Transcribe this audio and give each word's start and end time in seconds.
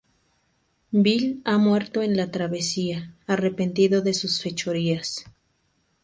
Bill 0.89 1.41
ha 1.45 1.59
muerto 1.59 2.01
en 2.01 2.17
la 2.17 2.31
travesía, 2.31 3.13
arrepentido 3.27 4.01
de 4.01 4.15
sus 4.15 4.41
fechorías. 4.41 5.25